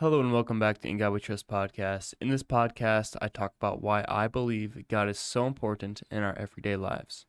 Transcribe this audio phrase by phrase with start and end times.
[0.00, 2.14] Hello and welcome back to In God We Trust podcast.
[2.20, 6.38] In this podcast, I talk about why I believe God is so important in our
[6.38, 7.26] everyday lives.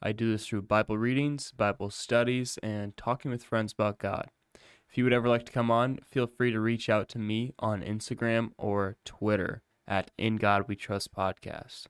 [0.00, 4.30] I do this through Bible readings, Bible studies, and talking with friends about God.
[4.88, 7.52] If you would ever like to come on, feel free to reach out to me
[7.58, 11.86] on Instagram or Twitter at In God We Trust podcast.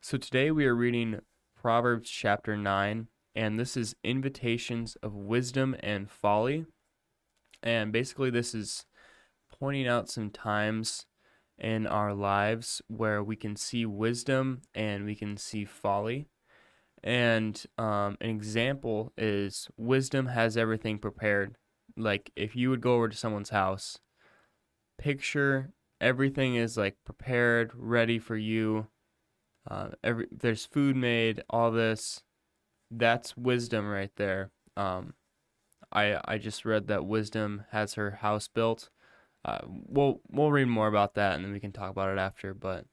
[0.00, 1.20] So today we are reading
[1.54, 3.06] Proverbs chapter 9,
[3.36, 6.66] and this is invitations of wisdom and folly.
[7.62, 8.86] And basically, this is
[9.62, 11.06] pointing out some times
[11.56, 16.26] in our lives where we can see wisdom and we can see folly.
[17.04, 21.54] And um, an example is wisdom has everything prepared.
[21.96, 24.00] Like if you would go over to someone's house,
[24.98, 28.88] picture everything is like prepared, ready for you.
[29.70, 32.24] Uh, every there's food made, all this.
[32.90, 34.50] That's wisdom right there.
[34.76, 35.14] Um,
[35.92, 38.90] I I just read that wisdom has her house built
[39.44, 42.54] uh, we'll we'll read more about that and then we can talk about it after.
[42.54, 42.86] But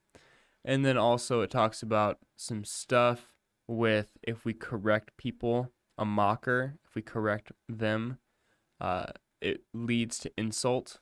[0.66, 3.34] and then also it talks about some stuff
[3.68, 8.18] with if we correct people, a mocker, if we correct them,
[8.82, 9.08] uh,
[9.42, 11.00] it leads to insult,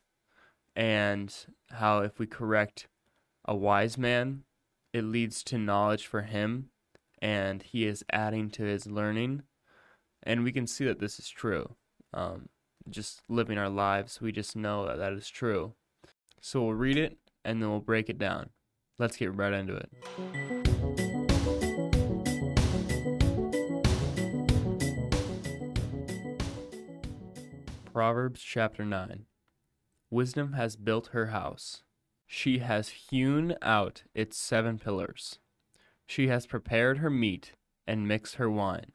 [0.75, 1.33] and
[1.71, 2.87] how if we correct
[3.45, 4.43] a wise man,
[4.93, 6.69] it leads to knowledge for him,
[7.21, 9.43] and he is adding to his learning,
[10.23, 11.75] and we can see that this is true.
[12.13, 12.49] Um,
[12.89, 15.73] just living our lives, we just know that that is true.
[16.41, 18.49] So we'll read it and then we'll break it down.
[18.99, 19.91] Let's get right into it.
[27.93, 29.25] Proverbs chapter 9
[30.09, 31.83] Wisdom has built her house.
[32.25, 35.39] She has hewn out its seven pillars.
[36.05, 37.53] She has prepared her meat
[37.85, 38.91] and mixed her wine.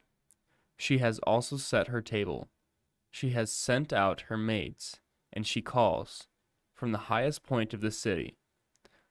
[0.77, 2.49] She has also set her table
[3.13, 4.99] she has sent out her maids,
[5.31, 6.25] and she calls
[6.73, 8.39] from the highest point of the city,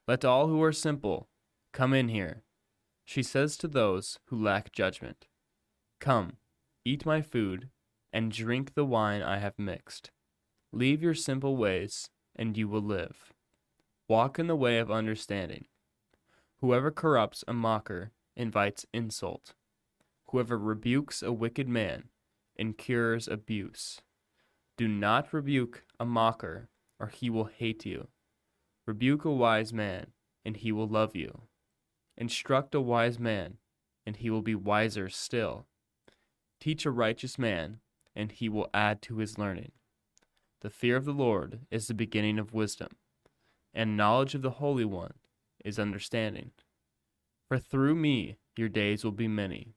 [0.09, 1.29] Let all who are simple
[1.73, 2.43] come in here.
[3.05, 5.29] She says to those who lack judgment,
[6.01, 6.39] Come,
[6.85, 7.69] eat my food,
[8.13, 10.11] and drink the wine I have mixed.
[10.73, 13.33] Leave your simple ways, and you will live.
[14.09, 15.67] Walk in the way of understanding.
[16.61, 19.55] Whoever corrupts a mocker invites insult.
[20.31, 22.09] Whoever rebukes a wicked man
[22.57, 24.01] incurs abuse.
[24.77, 26.69] Do not rebuke a mocker,
[26.99, 28.09] or he will hate you.
[28.87, 30.09] Rebuke a wise man,
[30.45, 31.43] and he will love you.
[32.17, 33.59] Instruct a wise man,
[34.05, 35.67] and he will be wiser still.
[36.61, 37.81] Teach a righteous man,
[38.15, 39.73] and he will add to his learning.
[40.61, 42.97] The fear of the Lord is the beginning of wisdom,
[43.73, 45.15] and knowledge of the Holy One
[45.65, 46.51] is understanding.
[47.49, 49.75] For through me your days will be many,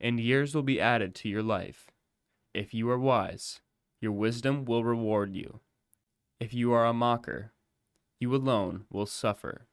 [0.00, 1.91] and years will be added to your life.
[2.54, 3.62] If you are wise,
[4.00, 5.60] your wisdom will reward you.
[6.38, 7.52] If you are a mocker,
[8.20, 9.68] you alone will suffer.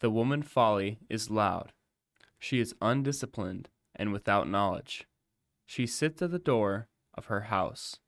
[0.00, 1.72] The woman folly is loud.
[2.38, 5.06] She is undisciplined and without knowledge.
[5.66, 8.00] She sits at the door of her house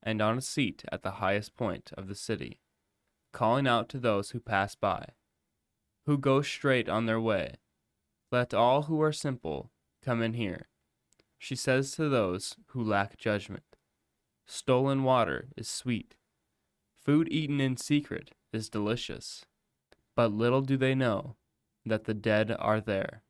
[0.00, 2.60] and on a seat at the highest point of the city,
[3.32, 5.08] calling out to those who pass by,
[6.06, 7.56] who go straight on their way.
[8.30, 10.68] Let all who are simple come in here
[11.44, 13.76] she says to those who lack judgment
[14.46, 16.14] Stolen water is sweet.
[16.96, 19.44] Food eaten in secret is delicious.
[20.16, 21.36] But little do they know
[21.84, 23.22] that the dead are there,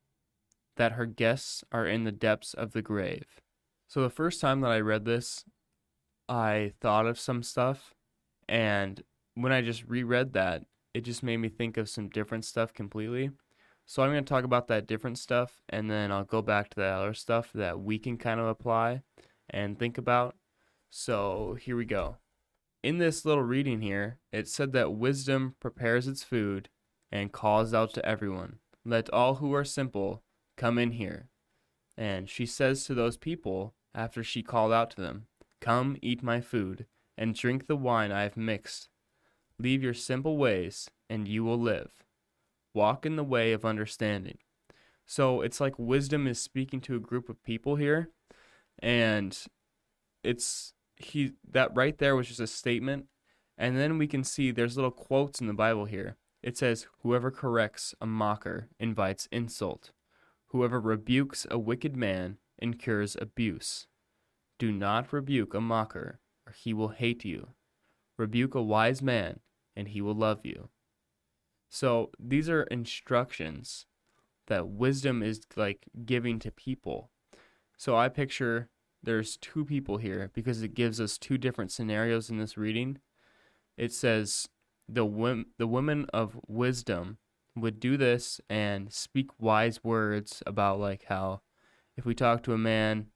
[0.77, 3.41] that her guests are in the depths of the grave.
[3.89, 5.45] So, the first time that I read this,
[6.29, 7.95] I thought of some stuff.
[8.49, 9.03] And
[9.35, 13.31] when I just reread that, it just made me think of some different stuff completely.
[13.87, 16.77] So I'm going to talk about that different stuff, and then I'll go back to
[16.77, 19.03] the other stuff that we can kind of apply
[19.51, 20.37] and think about.
[20.91, 22.17] So here we go.
[22.83, 26.71] In this little reading here, it said that wisdom prepares its food
[27.13, 30.23] and calls out to everyone, Let all who are simple
[30.57, 31.29] come in here.
[31.97, 35.27] And she says to those people, after she called out to them,
[35.61, 36.87] Come eat my food
[37.17, 38.89] and drink the wine I have mixed.
[39.59, 42.04] Leave your simple ways, and you will live
[42.75, 44.39] walk in the way of understanding.
[45.07, 48.11] So it's like wisdom is speaking to a group of people here,
[48.79, 49.39] and
[50.23, 53.07] it's he that right there was just a statement,
[53.57, 56.17] and then we can see there's little quotes in the Bible here.
[56.43, 59.93] It says, "Whoever corrects a mocker invites insult.
[60.49, 63.87] Whoever rebukes a wicked man incurs abuse.
[64.59, 67.55] Do not rebuke a mocker, or he will hate you.
[68.17, 69.41] Rebuke a wise man,
[69.75, 70.71] and he will love you."
[71.75, 73.87] So these are instructions
[74.47, 77.11] that wisdom is like giving to people.
[77.77, 78.69] So I picture
[79.03, 82.99] there's two people here because it gives us two different scenarios in this reading.
[83.77, 84.49] It says
[84.89, 87.19] the wom- the women of wisdom
[87.57, 91.41] would do this and speak wise words about like how
[91.97, 93.07] if we talk to a man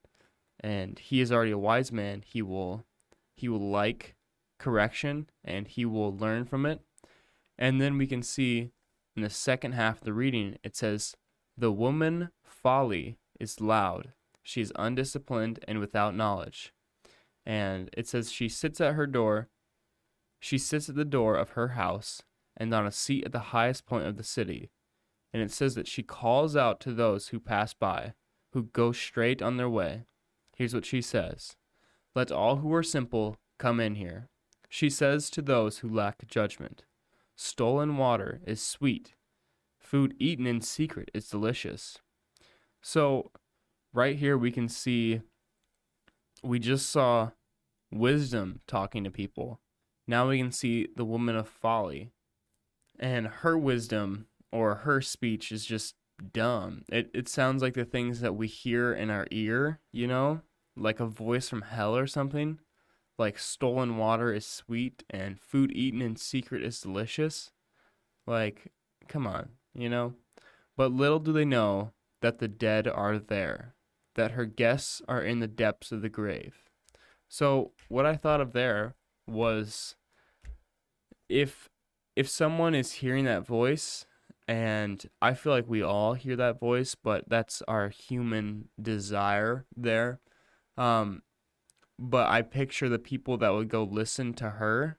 [0.59, 2.83] and he is already a wise man, he will
[3.37, 4.17] he will like
[4.57, 6.81] correction and he will learn from it.
[7.59, 8.71] And then we can see
[9.17, 11.15] in the second half of the reading it says
[11.57, 14.13] the woman folly is loud.
[14.41, 16.73] She is undisciplined and without knowledge.
[17.45, 19.49] And it says she sits at her door.
[20.39, 22.23] She sits at the door of her house
[22.55, 24.71] and on a seat at the highest point of the city.
[25.33, 28.13] And it says that she calls out to those who pass by,
[28.53, 30.05] who go straight on their way.
[30.55, 31.57] Here's what she says
[32.15, 34.29] Let all who are simple come in here.
[34.69, 36.83] She says to those who lack judgment
[37.41, 39.15] Stolen water is sweet,
[39.79, 41.99] food eaten in secret is delicious.
[42.81, 43.31] So,
[43.93, 45.21] right here, we can see
[46.43, 47.31] we just saw
[47.93, 49.61] wisdom talking to people.
[50.05, 52.11] Now we can see the woman of folly
[52.99, 55.95] and her wisdom or her speech is just
[56.33, 56.83] dumb.
[56.91, 60.41] It it sounds like the things that we hear in our ear, you know,
[60.75, 62.59] like a voice from hell or something.
[63.19, 67.51] Like stolen water is sweet and food eaten in secret is delicious.
[68.25, 68.71] Like,
[69.09, 70.13] come on, you know?
[70.77, 73.75] But little do they know that the dead are there,
[74.15, 76.63] that her guests are in the depths of the grave.
[77.27, 78.95] So, what I thought of there
[79.27, 79.95] was
[81.27, 81.69] if
[82.15, 84.05] if someone is hearing that voice
[84.47, 90.19] and I feel like we all hear that voice, but that's our human desire there.
[90.75, 91.21] Um,
[91.99, 94.97] but I picture the people that would go listen to her,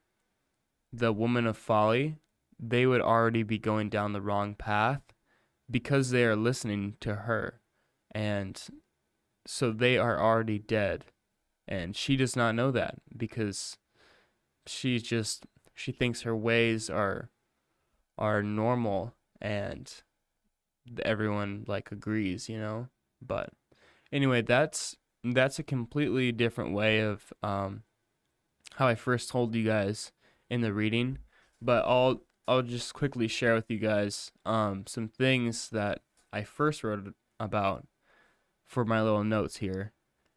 [0.93, 2.17] the woman of folly,
[2.59, 5.01] they would already be going down the wrong path
[5.71, 7.61] because they are listening to her.
[8.15, 8.63] And
[9.47, 11.07] so they are already dead.
[11.67, 13.79] And she does not know that because
[14.67, 17.31] she's just she thinks her ways are
[18.19, 20.03] are normal and
[21.03, 22.89] everyone like agrees, you know.
[23.23, 23.51] But
[24.13, 27.83] anyway, that's that's a completely different way of um,
[28.75, 30.13] how I first told you guys
[30.49, 31.19] in the reading.
[31.61, 36.01] But I'll I'll just quickly share with you guys um, some things that
[36.33, 37.87] I first wrote about
[38.67, 39.93] for my little notes here.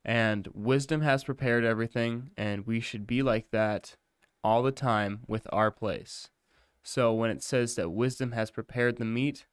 [0.06, 3.95] And wisdom has prepared everything, and we should be like that
[4.44, 6.30] all the time with our place.
[6.83, 9.45] So when it says that wisdom has prepared the meat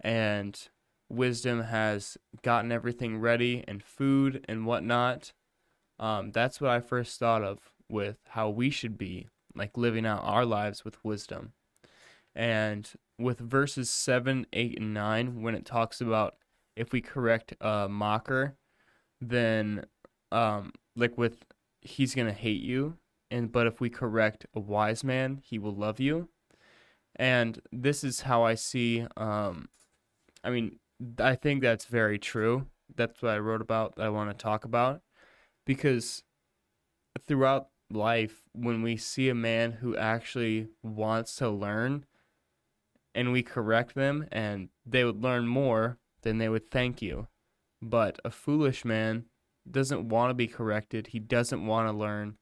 [0.00, 0.68] and
[1.08, 5.32] wisdom has gotten everything ready and food and whatnot,
[5.98, 7.58] um, that's what I first thought of
[7.88, 11.52] with how we should be, like living out our lives with wisdom.
[12.34, 16.36] And with verses 7, 8, and 9, when it talks about
[16.76, 18.56] if we correct a mocker,
[19.20, 19.86] then,
[20.30, 21.46] um, like with
[21.80, 22.98] he's going to hate you
[23.30, 26.28] and but if we correct a wise man, he will love you.
[27.16, 29.68] And this is how I see um
[30.44, 30.78] I mean,
[31.18, 32.66] I think that's very true.
[32.94, 35.02] That's what I wrote about I want to talk about
[35.64, 36.22] because
[37.26, 42.04] throughout life when we see a man who actually wants to learn
[43.14, 47.28] and we correct them and they would learn more, then they would thank you.
[47.82, 49.26] But a foolish man
[49.70, 51.08] doesn't want to be corrected.
[51.08, 52.36] He doesn't want to learn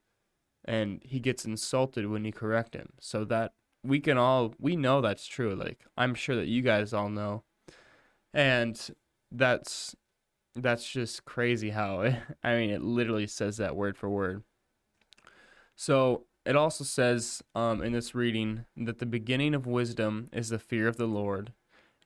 [0.65, 2.91] and he gets insulted when you correct him.
[3.01, 3.53] So that
[3.83, 5.55] we can all we know that's true.
[5.55, 7.45] Like I'm sure that you guys all know.
[8.35, 8.79] And
[9.31, 9.97] that's
[10.57, 14.43] that's just crazy how it, I mean it literally says that word for word.
[15.77, 20.59] So it also says um, in this reading that the beginning of wisdom is the
[20.59, 21.53] fear of the Lord.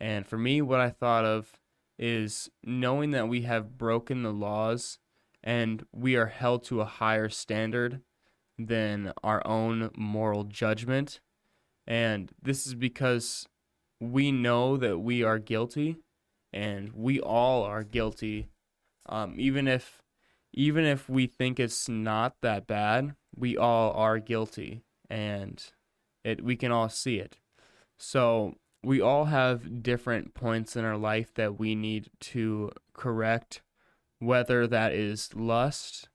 [0.00, 1.58] And for me, what I thought of
[1.98, 4.98] is knowing that we have broken the laws
[5.42, 8.00] and we are held to a higher standard
[8.56, 11.20] than our own moral judgment.
[11.86, 13.46] And this is because
[14.00, 15.96] we know that we are guilty
[16.52, 18.48] and we all are guilty.
[19.06, 20.02] Um, even if
[20.52, 25.62] even if we think it's not that bad, we all are guilty and
[26.24, 27.38] it we can all see it.
[27.98, 33.62] So we all have different points in our life that we need to correct,
[34.18, 36.08] whether that is lust,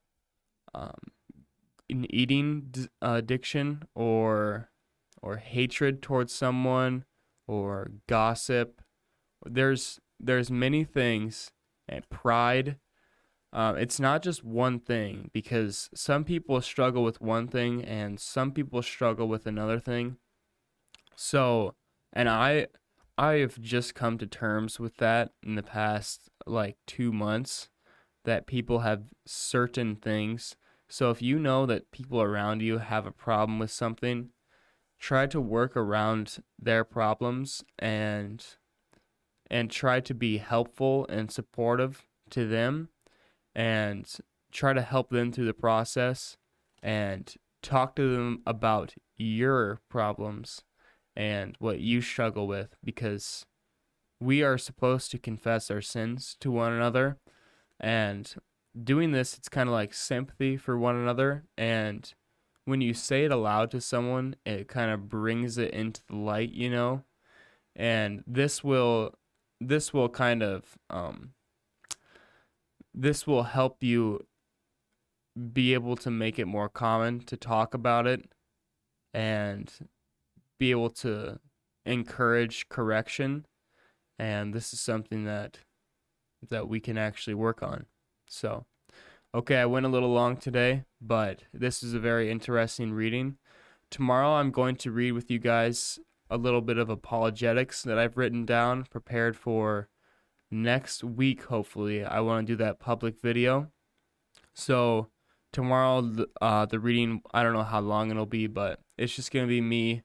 [0.73, 0.95] um,
[1.89, 4.69] an eating addiction or
[5.21, 7.05] or hatred towards someone
[7.47, 8.81] or gossip.
[9.45, 11.51] There's there's many things
[11.87, 12.77] and pride.
[13.51, 18.51] Uh, it's not just one thing because some people struggle with one thing and some
[18.51, 20.17] people struggle with another thing.
[21.15, 21.75] So,
[22.11, 22.67] and I
[23.17, 27.69] I have just come to terms with that in the past like 2 months
[28.25, 30.55] that people have certain things
[30.93, 34.29] so if you know that people around you have a problem with something,
[34.99, 38.45] try to work around their problems and
[39.53, 42.89] and try to be helpful and supportive to them
[43.53, 44.11] and
[44.51, 46.37] try to help them through the process
[46.81, 50.63] and talk to them about your problems
[51.15, 53.45] and what you struggle with because
[54.19, 57.19] we are supposed to confess our sins to one another.
[57.79, 58.33] And
[58.83, 61.43] doing this it's kind of like sympathy for one another.
[61.59, 62.11] And
[62.65, 66.53] when you say it aloud to someone it kind of brings it into the light
[66.53, 67.03] you know?
[67.75, 69.13] And this will
[69.67, 71.33] this will kind of um
[72.93, 74.25] this will help you
[75.51, 78.29] be able to make it more common to talk about it
[79.13, 79.71] and
[80.59, 81.39] be able to
[81.85, 83.45] encourage correction.
[84.19, 85.59] And this is something that
[86.49, 87.85] that we can actually work on.
[88.27, 88.65] So
[89.35, 93.37] okay i went a little long today but this is a very interesting reading.
[93.89, 95.99] Tomorrow i'm going to read with you guys
[96.33, 99.87] a little bit of apologetics that i've written down prepared for
[100.53, 102.05] next week hopefully.
[102.05, 103.71] I want to do that public video.
[104.53, 105.09] So
[105.51, 109.45] tomorrow uh, the reading i don't know how long it'll be but it's just going
[109.45, 110.01] to be me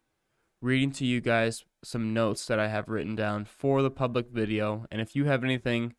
[0.61, 4.87] reading to you guys some notes that i have written down for the public video.
[4.90, 5.94] And if you have anything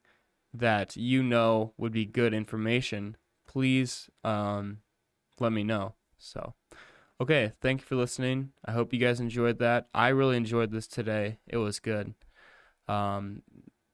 [0.54, 3.18] that you know would be good information
[3.48, 4.80] please um,
[5.40, 5.96] let me know.
[6.20, 6.54] So
[7.20, 10.88] okay thank you for listening i hope you guys enjoyed that i really enjoyed this
[10.88, 12.14] today it was good
[12.88, 13.44] um,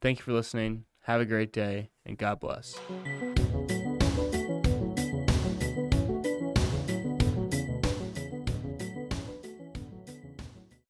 [0.06, 0.86] Thank you for listening.
[1.02, 2.80] Have a great day, and God bless.